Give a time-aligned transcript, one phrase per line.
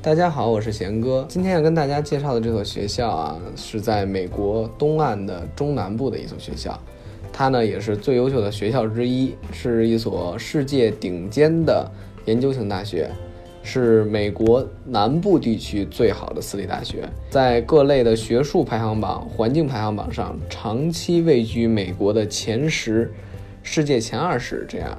[0.00, 1.26] 大家好，我是贤哥。
[1.28, 6.78] 今天要跟大家介绍的这所学校啊，是在美国东岸的中南部的一所学校，
[7.32, 11.90] 它呢也是最优秀的学校之一，是一所世界顶尖的
[12.26, 13.10] 研究型大学，
[13.64, 23.12] 是美国南部地区最好的私立大学，在各类的学术排行榜、环境排行榜上长期位居美国的前十，
[23.64, 24.96] 世界前二十这样。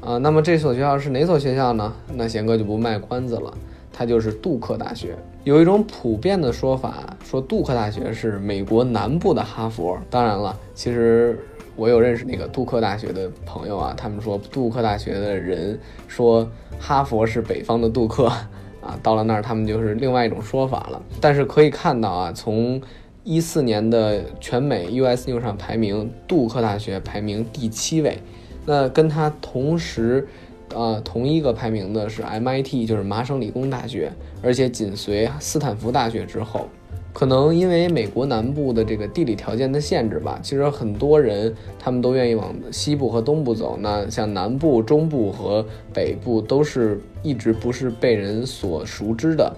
[0.00, 1.94] 啊，那么这所学校是哪所学校呢？
[2.14, 3.56] 那贤哥就不卖关子了。
[3.96, 5.16] 它就是杜克大学。
[5.44, 9.96] 有一种普遍的说法，说杜克大学是美国南部的哈佛。
[10.10, 11.38] 当然了，其实
[11.76, 16.48] 我有认识那个杜克大学的朋友啊，他们说杜克大学的人说
[16.80, 18.26] 哈佛是北方的杜克
[18.82, 18.98] 啊。
[19.02, 21.00] 到了那儿，他们就是另外一种说法了。
[21.20, 22.80] 但是可以看到啊，从
[23.22, 28.18] 一四年的全美 US News 上排名，杜克大学排名第七位。
[28.66, 30.26] 那跟它同时。
[30.74, 36.66] 呃，同一个排名的是 MIT，就是麻省理工大学，而且紧随斯坦福大学之后。
[37.12, 43.78] 可能因为美国南部的这个地理条件的限制吧，其实很多人他们都愿意往西部和东部走。
[43.80, 49.54] 那像南部、中部和北部都是一直不是被人所熟知的。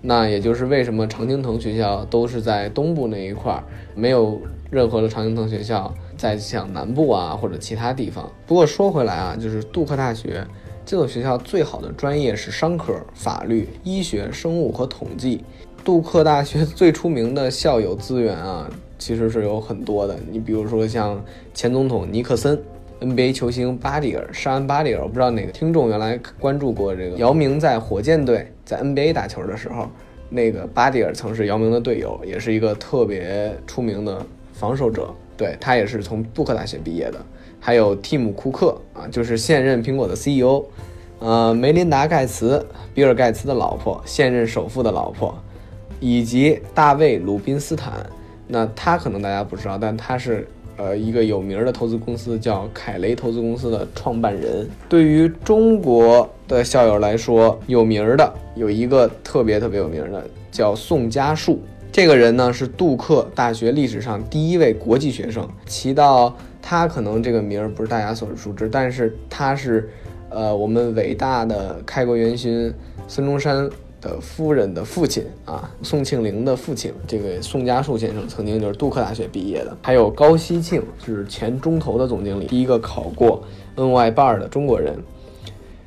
[0.00, 3.64] 那也就是为什么常青藤学校都是在东部那一块儿，
[3.96, 8.30] 没有任何的常青藤学校在像南部啊或者其他地方。
[8.46, 10.46] 不过说回来啊，就是杜克大学。
[10.90, 15.44] 这所学校最好的专业是商科、法律、医学、生物和统计。
[15.84, 20.18] 杜克大学最出名的校友资源啊，其实是有很多的。
[20.28, 21.24] 你比如说像
[21.54, 22.60] 前总统尼克森、
[23.00, 27.16] NBA 球星巴蒂尔、沙恩巴蒂尔，我不知道哪个听众原来关注过这个。
[27.18, 29.88] 姚明在火箭队在 NBA 打球的时候，
[30.28, 35.14] 那个巴蒂尔曾是姚明的队友，也是一个特别出名的防守者。
[35.40, 37.18] 对他也是从杜克大学毕业的。
[37.58, 40.62] 还有蒂姆·库克啊，就是现任苹果的 CEO，
[41.18, 42.62] 呃，梅琳达·盖茨，
[42.92, 45.34] 比尔·盖茨的老婆，现任首富的老婆，
[45.98, 48.04] 以及大卫·鲁宾斯坦。
[48.46, 50.46] 那他可能大家不知道，但他是
[50.76, 54.68] 呃一个有名的投资公司叫凯雷投资公司的创办人。
[54.90, 61.60] 对于中国的校友来说，有名的有一个特别特别有名的叫宋家树。
[61.92, 66.36] 这个人呢是杜克大学历史上第一位国际学生，提到。
[66.62, 69.88] 他可能这个名儿不是大家所熟知，但是他是，
[70.28, 72.72] 呃，我们伟大的开国元勋
[73.08, 73.68] 孙中山
[73.98, 79.74] 的夫人的父亲啊，宋庆龄的父亲，这个宋家树先生曾经就是杜克大学毕业的。
[79.80, 83.42] 还有高希庆是前中投的总经理，第一个考过
[83.74, 84.94] NY 班的中国人，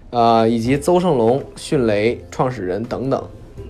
[0.09, 3.23] 呃，以及邹胜龙、迅雷创始人等等。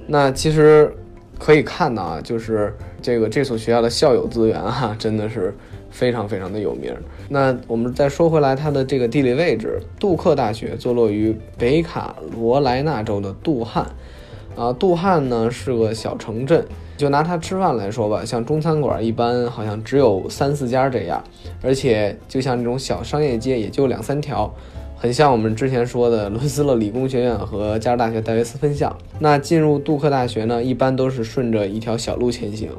[0.07, 0.95] 那其实
[1.43, 5.53] 可以看到啊，就是这个这所学校的校友资源啊，真的是。
[5.93, 6.91] 非常非常的有名。
[7.29, 13.85] 那我们再说回来，它的这个地理位置，杜克大学坐落于北卡罗来纳州的杜汉。
[14.55, 16.65] 啊，杜汉呢是个小城镇，
[16.97, 21.23] 就拿它吃饭来说吧，像中餐馆一般好像只有三四家这样，
[21.61, 24.51] 而且就像这种小商业街也就两三条，
[24.95, 28.97] 很像我们之前说的伦斯勒理工学院和加州大学戴维斯分校。
[29.19, 32.69] 那进入杜克大学呢，一般都是顺着一条小路前行。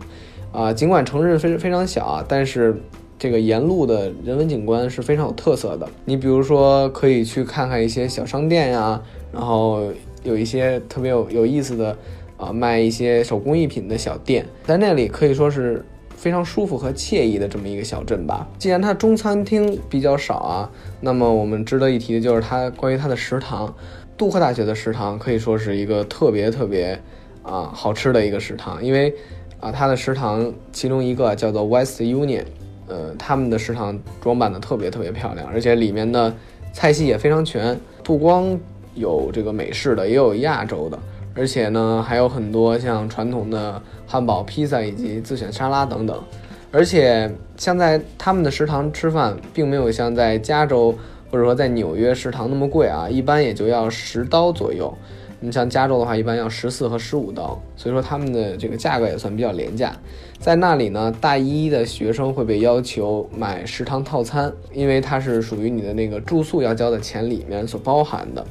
[0.52, 2.76] 啊，尽管城市非非常小啊，但是。
[3.16, 5.88] 这个沿路的人文景观是非常有特色的。
[6.04, 9.00] 你比如说，可以去看看一些小商店呀，
[9.32, 9.84] 然后
[10.24, 11.96] 有一些特别有有意思的，
[12.36, 15.82] 啊，卖一些手工艺品的小店，在那里可以说是
[16.16, 18.46] 非常舒服和惬意的这么一个小镇吧。
[18.58, 20.70] 既然它中餐厅比较少啊，
[21.00, 23.74] 那么我们值得一提的就是它关于它的食堂。
[24.16, 26.98] 杜克大学的食堂可以说是一个特别特别
[27.42, 29.14] 啊好吃的一个食堂，因为
[29.60, 32.44] 啊它的食堂其中一个叫做 West Union。
[32.86, 36.34] 呃，他们的食堂装扮的特别特别漂亮，而且里面的
[36.70, 38.60] 菜系也非常全，不光
[38.94, 40.98] 有这个美式的，也有亚洲的，
[41.34, 46.22] 而且呢还有很多像传统的汉堡、披萨以及自选沙拉等等。
[46.70, 50.94] 而且像在他们的食堂吃饭，并没有像在加州
[51.30, 54.92] 或者说在纽约食堂那么贵啊，一般也就要十刀左右。
[55.40, 59.94] 你像加州的话，一般要十四和十五刀，所以说他们的这个价格也算比较廉价。
[60.38, 68.44] 在那里呢，大一的学生会被要求买食堂套餐，因为它是属于你的那个住宿要交的钱里面所包含的。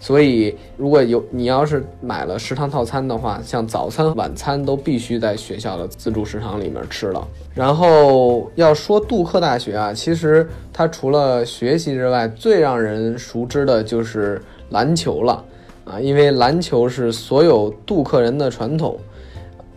[0.00, 7.28] 所以如果有你要是买了食堂套餐的话，像早餐、晚餐都必须在学校的自助食堂里面吃了。
[7.54, 15.44] 然后要说杜克大学啊，其实它除了学习之外，最让人熟知的就是篮球了。
[15.84, 18.96] 啊，因为篮球是所有杜克人的传统，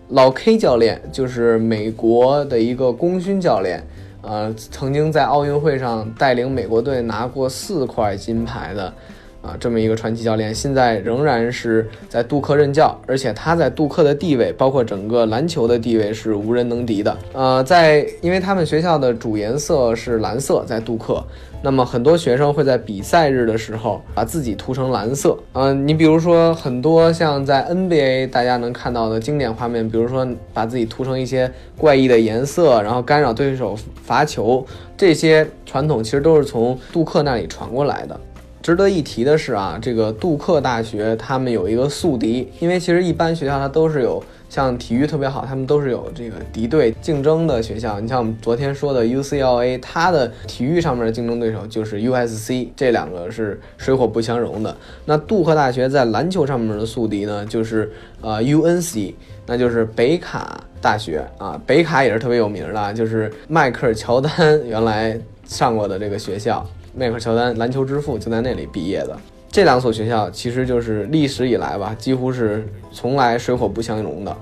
[0.10, 3.82] 老 K 教练就是美国的一个功勋教练，
[4.22, 8.94] 呃，曾经在奥运会上带领美国队拿过四块金牌的，
[9.44, 17.18] 啊，这么一个传奇教练，现在仍然是在杜克任教，而且他在杜克的地位，包括整个篮球的地位是无人能敌的。
[17.34, 21.22] 呃，在因为他们学校的主颜色是蓝色，在杜克，
[21.62, 25.38] 那么很多学生会在比赛日的时候把自己涂成蓝色。
[25.52, 34.66] 嗯，你比如说很多像在 NBA 大家能看到的经典画面，比如说把自己涂成一些怪异的颜色，然后干扰对手罚球，
[34.96, 38.18] 这些传统其实都是从杜克那里传过来的。
[38.64, 48.00] 值得一提的是啊，这个杜克大学他们有一个宿敌，因为其实一般学校它都是有像体育特别好，他们都是有这个敌对竞争的学校。
[48.00, 54.74] 你像我们昨天说的 UCLA，它的体育上面的竞争对手就是 USC，这两个是水火不相容的。
[55.04, 59.14] 那杜克大学在篮球上面的宿敌呢，就是呃 UNC，
[59.46, 66.66] 那就是北卡大学啊，北卡也是特别有名的，就是迈克尔乔丹原来上过的这个学校。
[66.96, 69.18] 迈克尔乔丹篮球之父就在那里毕业的。
[69.52, 74.36] 这两所学校其实就是历史以来吧，几乎是从来水火不相容的。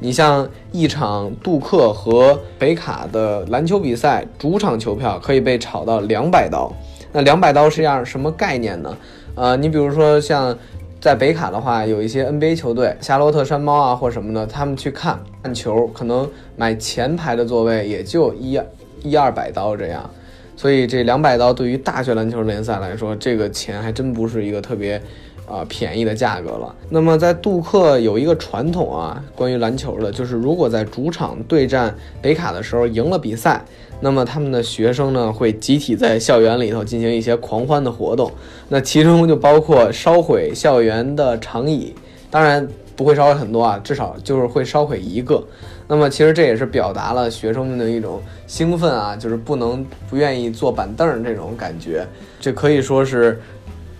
[0.00, 6.72] 你像一场杜克和北卡的篮球比赛，主场球票可以被炒到两百刀。
[7.12, 8.96] 那两百刀是样什么概念呢？
[9.34, 10.56] 呃，你比如说像
[11.00, 18.60] 在北卡的话，有一些 NBA 球队，夏洛特山猫啊或什么的，他们去看看球，可能买前排的座位也就一
[19.02, 20.10] 一二百刀这样。
[20.56, 25.00] 所以这两百刀对于大学篮球联赛来说，这个钱还真不是一个特别，
[25.46, 26.74] 啊便宜的价格了。
[26.90, 33.64] 那么在杜克有一个传统啊，关于篮球的，就是如果在主场对战北卡的时候赢了比赛，
[34.00, 38.30] 那么他们的学生呢会集体在校园里头进行一些狂欢的活动，
[38.68, 41.94] 那其中就包括烧毁校园的长椅，
[42.30, 45.42] 当然不会烧毁很多啊，至少就是会烧毁一个。
[45.86, 52.06] 那么其实这也是表达了学生们的一种兴奋啊，就是不能不愿意坐板凳儿这种感觉。
[52.40, 53.38] 这可以说是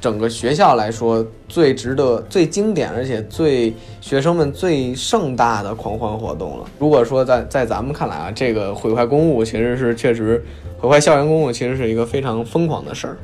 [0.00, 6.64] 整个学校来说最值得、最经典，而且最学生们最盛大的狂欢活动了。
[6.78, 10.42] 如果说在在咱们看来啊，这个毁坏公物其实是确实
[10.78, 13.16] 毁坏校园公物，其实是一个非常疯狂的事儿。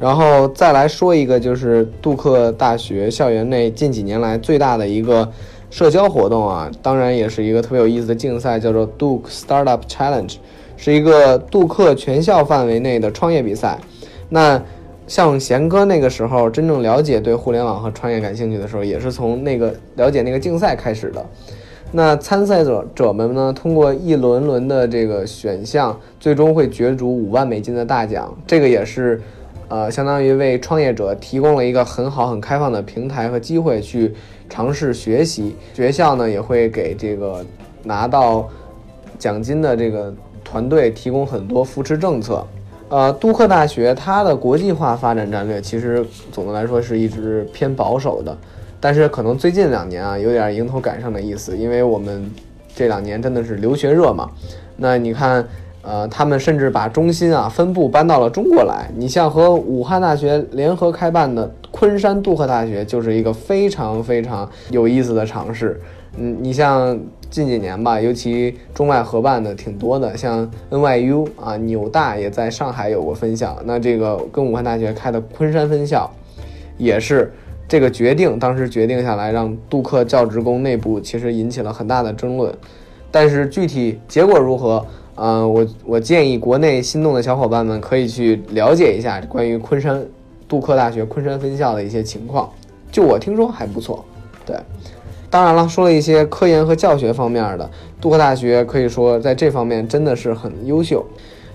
[0.00, 5.30] 然后再来说一个，就是杜克大学校园内近几年来最大的一个。
[5.70, 10.34] 社交活动啊，当然也是一个特别有意思的竞赛，叫做 Duke Startup Challenge，
[10.76, 13.78] 是一个杜克全校范围内的创业比赛。
[14.30, 14.62] 那
[15.06, 21.24] 像贤哥那个时候真正了解对互联网和创业感兴趣的时候，也是从那个了解那个竞赛开始的。
[21.92, 28.36] 那参赛者者们呢，通过一轮轮的这个选项，最终会角逐五万美金的大奖。
[28.46, 29.20] 这个也是。
[29.68, 34.14] 呃，相当于为创业者提供了一个很好、很开放的平台和机会去
[34.48, 35.54] 尝试学习。
[35.74, 37.44] 学校呢也会给这个
[37.84, 38.48] 拿到
[39.18, 42.42] 奖金的这个团队提供很多扶持政策。
[42.88, 48.34] 呃，杜克大学它的国际化发展战略其实总的来说是一直偏保守的，
[48.80, 52.30] 但是可能最近两年啊有点迎头赶上的意思，因为我们
[52.74, 54.30] 这两年真的是留学热嘛。
[54.78, 55.46] 那你看。
[55.88, 58.90] 呃，他们甚至把中心啊分部搬到了中国来。
[58.94, 65.80] 你像和武汉大学联合开办的昆山杜克大学，就是一个非常非常有意思的尝试。
[66.18, 67.00] 嗯，你像
[67.30, 73.56] 近几年吧，尤其中外合办的挺多的，像 NYU 啊，纽大也在上海有过分校。
[73.64, 76.10] 那这个跟武汉大学开的昆山分校，
[76.76, 77.32] 也是
[77.66, 82.52] 这个决定，当时决定下来，让杜克教职工内部其实引起了很大的争论。
[83.10, 84.84] 但是具体结果如何？
[85.20, 90.00] 嗯，我我建议国内心动的小伙伴们可以去了解一下关于昆山
[90.46, 92.48] 杜克大学昆山分校的一些情况。
[92.92, 94.04] 就我听说还不错，
[94.46, 94.56] 对。
[95.28, 97.68] 当然了，说了一些科研和教学方面的，
[98.00, 101.04] 杜克大学可以说在这方面真的是很优秀。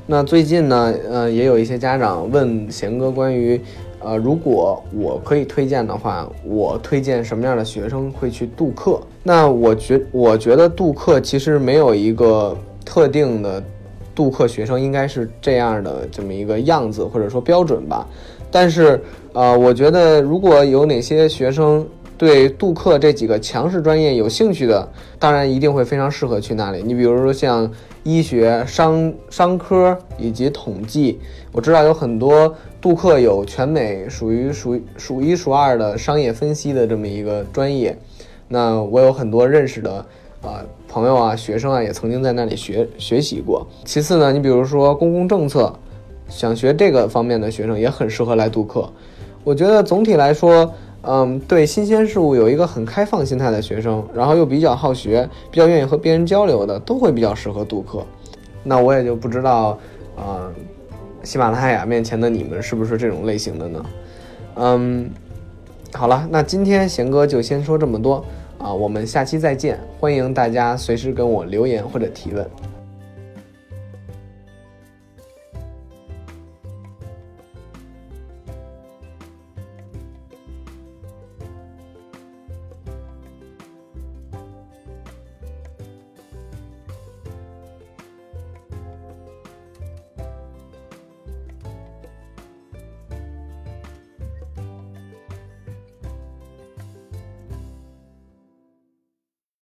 [0.06, 3.60] 那最近呢，呃，也有一些家长问贤哥关于，
[4.00, 9.00] 呃，如果我可以推荐的话，我推荐什么样的学生会去杜克？
[9.24, 12.56] 那我觉我觉得杜克其实没有一个。
[12.86, 13.64] 特定的
[14.16, 18.08] 杜克学生应该是这样的这么一个样子或者说标准吧，
[18.52, 19.02] 但是
[19.34, 21.84] 呃，我觉得如果有哪些学生
[22.16, 24.88] 对杜克这几个强势专业有兴趣的，
[25.18, 26.84] 当然一定会非常适合去那里。
[26.84, 27.70] 你比如说像
[28.04, 31.20] 医学、商商科以及统计，
[31.52, 37.98] 我知道有很多杜克有全美属于数数一数二的商业分析的这么一个专业，
[38.48, 40.06] 那我有很多认识的。
[40.44, 43.66] 啊，朋友啊，学生啊，也曾经在那里学学习过。
[43.86, 45.74] 其次呢，你比如说公共政策，
[46.28, 48.88] 想学这个方面的学生也很适合来杜克。
[49.46, 50.70] 我觉得总体来说，
[51.04, 58.06] 嗯，对新鲜事物有一个很开放心态的学生，然后又比较好学，比较愿意和别人交流的，都会比较适合杜克。
[58.64, 59.78] 那我也就不知道，
[60.18, 60.52] 啊，
[61.24, 63.86] 喜马拉雅面前的你们是不是这种类型的呢？
[64.56, 65.10] 嗯，
[65.94, 68.24] 好了，那今天贤哥就先说这么多
[68.64, 72.50] 啊，我们下期再见，欢迎大家随时跟我留言或者提问。